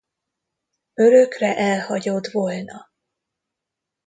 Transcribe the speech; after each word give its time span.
Örökre 0.93 1.57
elhagyott 1.57 2.27
volna? 2.31 2.89